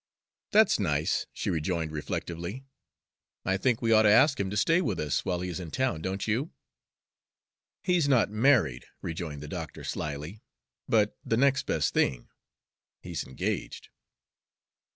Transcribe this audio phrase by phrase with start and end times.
[0.49, 2.65] "That's nice," she rejoined reflectively.
[3.45, 5.69] "I think we ought to ask him to stay with us while he is in
[5.69, 6.49] town, don't you?"
[7.83, 10.41] "He's not married," rejoined the doctor slyly,
[10.89, 12.29] "but the next best thing
[13.03, 13.89] he's engaged."